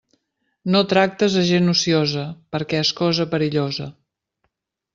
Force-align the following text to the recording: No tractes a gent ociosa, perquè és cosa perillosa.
No 0.75 0.79
tractes 0.93 1.35
a 1.41 1.43
gent 1.49 1.69
ociosa, 1.75 2.25
perquè 2.57 2.81
és 2.87 2.93
cosa 3.03 3.29
perillosa. 3.35 3.91